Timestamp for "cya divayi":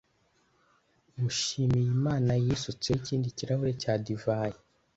3.81-4.57